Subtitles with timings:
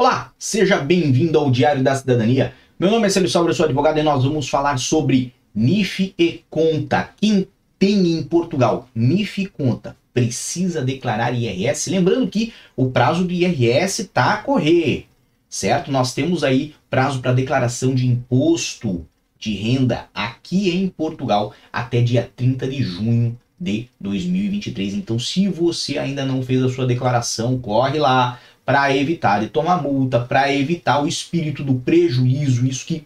[0.00, 2.54] Olá, seja bem-vindo ao Diário da Cidadania.
[2.78, 6.42] Meu nome é Célio Salve, eu sou advogado e nós vamos falar sobre NIF e
[6.48, 7.10] conta.
[7.20, 7.46] Quem
[7.78, 11.90] tem em Portugal NIF e conta precisa declarar IRS.
[11.90, 15.06] Lembrando que o prazo do IRS está a correr,
[15.50, 15.92] certo?
[15.92, 19.06] Nós temos aí prazo para declaração de imposto
[19.38, 24.94] de renda aqui em Portugal até dia 30 de junho de 2023.
[24.94, 28.40] Então, se você ainda não fez a sua declaração, corre lá
[28.70, 33.04] para evitar de tomar multa, para evitar o espírito do prejuízo, isso que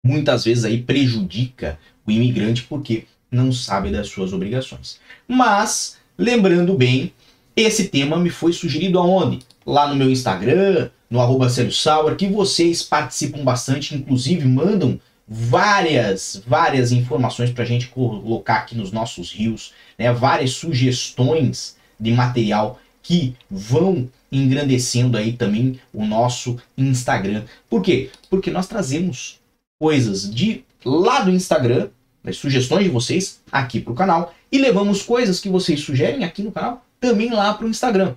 [0.00, 1.76] muitas vezes aí prejudica
[2.06, 5.00] o imigrante porque não sabe das suas obrigações.
[5.26, 7.12] Mas, lembrando bem,
[7.56, 9.40] esse tema me foi sugerido aonde?
[9.66, 16.92] Lá no meu Instagram, no arroba Sauer, que vocês participam bastante, inclusive mandam várias, várias
[16.92, 20.12] informações para a gente colocar aqui nos nossos rios, né?
[20.12, 27.44] várias sugestões de material que vão engrandecendo aí também o nosso Instagram.
[27.70, 28.10] Por quê?
[28.28, 29.38] Porque nós trazemos
[29.80, 31.88] coisas de lá do Instagram,
[32.24, 36.42] as sugestões de vocês aqui para o canal e levamos coisas que vocês sugerem aqui
[36.42, 38.16] no canal também lá para o Instagram.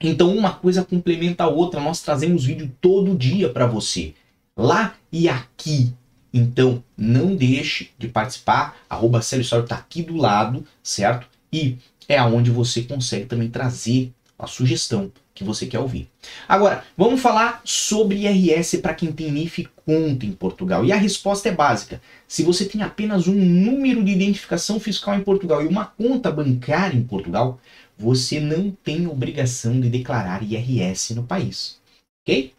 [0.00, 4.14] Então uma coisa complementa a outra, nós trazemos vídeo todo dia para você,
[4.56, 5.92] lá e aqui.
[6.32, 11.26] Então não deixe de participar, arroba está aqui do lado, certo?
[11.52, 11.76] E
[12.08, 16.08] é aonde você consegue também trazer a sugestão que você quer ouvir.
[16.48, 20.84] Agora, vamos falar sobre IRS para quem tem NIF conta em Portugal.
[20.84, 22.02] E a resposta é básica.
[22.28, 26.96] Se você tem apenas um número de identificação fiscal em Portugal e uma conta bancária
[26.96, 27.60] em Portugal,
[27.96, 31.78] você não tem obrigação de declarar IRS no país.
[32.22, 32.52] Ok?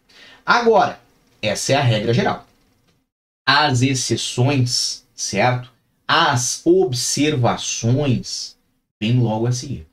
[0.44, 1.00] Agora,
[1.40, 2.46] essa é a regra geral.
[3.46, 5.70] As exceções, certo?
[6.08, 8.53] As observações
[9.04, 9.86] vêm logo a seguir.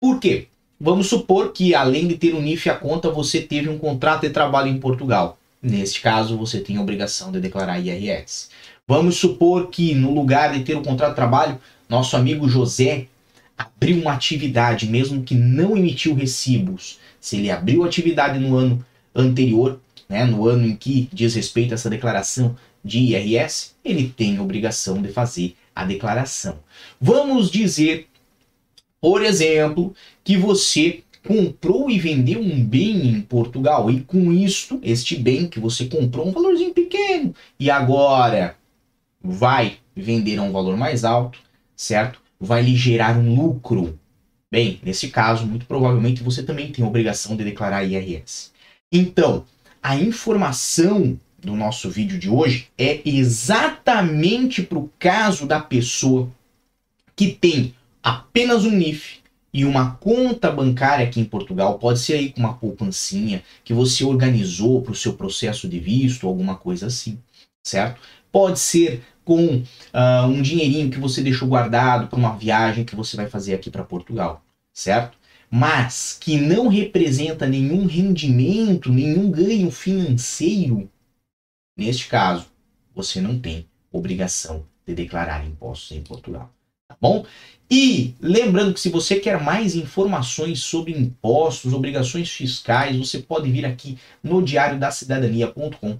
[0.00, 0.48] Por quê?
[0.78, 4.30] Vamos supor que, além de ter um NIF a conta, você teve um contrato de
[4.30, 5.38] trabalho em Portugal.
[5.62, 8.48] Neste caso, você tem a obrigação de declarar IRS.
[8.86, 13.06] Vamos supor que, no lugar de ter o um contrato de trabalho, nosso amigo José
[13.56, 16.98] abriu uma atividade, mesmo que não emitiu recibos.
[17.20, 21.74] Se ele abriu atividade no ano anterior, né, no ano em que diz respeito a
[21.74, 26.58] essa declaração de IRS, ele tem obrigação de fazer a declaração.
[26.98, 28.08] Vamos dizer
[29.00, 35.16] por exemplo, que você comprou e vendeu um bem em Portugal e com isto, este
[35.16, 38.56] bem que você comprou um valorzinho pequeno e agora
[39.22, 41.38] vai vender a um valor mais alto,
[41.76, 42.20] certo?
[42.38, 43.98] Vai lhe gerar um lucro.
[44.50, 48.50] Bem, nesse caso, muito provavelmente você também tem obrigação de declarar IRS.
[48.90, 49.44] Então,
[49.82, 56.28] a informação do nosso vídeo de hoje é exatamente para o caso da pessoa
[57.14, 59.20] que tem apenas um NIF
[59.52, 64.04] e uma conta bancária aqui em Portugal, pode ser aí com uma poupancinha que você
[64.04, 67.18] organizou para o seu processo de visto, alguma coisa assim,
[67.62, 68.00] certo?
[68.30, 73.16] Pode ser com uh, um dinheirinho que você deixou guardado para uma viagem que você
[73.16, 75.18] vai fazer aqui para Portugal, certo?
[75.50, 80.88] Mas que não representa nenhum rendimento, nenhum ganho financeiro,
[81.76, 82.46] neste caso,
[82.94, 86.52] você não tem obrigação de declarar impostos em Portugal
[86.90, 87.24] tá bom?
[87.70, 93.64] E lembrando que se você quer mais informações sobre impostos, obrigações fiscais, você pode vir
[93.64, 95.96] aqui no diariodacidadania.com.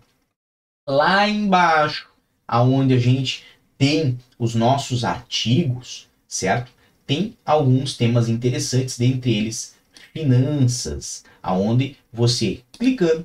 [0.88, 2.08] Lá embaixo,
[2.46, 3.44] aonde a gente
[3.78, 6.72] tem os nossos artigos, certo?
[7.06, 9.76] Tem alguns temas interessantes, dentre eles
[10.12, 13.24] finanças, aonde você clicando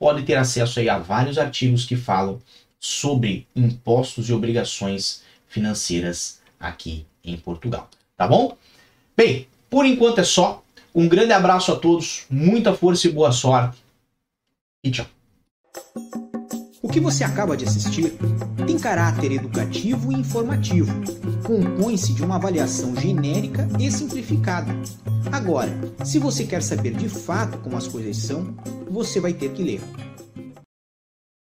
[0.00, 2.42] pode ter acesso aí a vários artigos que falam
[2.80, 7.88] sobre impostos e obrigações financeiras aqui em Portugal.
[8.16, 8.56] Tá bom?
[9.16, 10.62] Bem, por enquanto é só.
[10.94, 13.82] Um grande abraço a todos, muita força e boa sorte.
[14.82, 15.06] E tchau.
[16.80, 18.16] O que você acaba de assistir
[18.66, 20.92] tem caráter educativo e informativo.
[21.42, 24.72] Compõe-se de uma avaliação genérica e simplificada.
[25.32, 25.72] Agora,
[26.04, 28.54] se você quer saber de fato como as coisas são,
[28.88, 29.80] você vai ter que ler.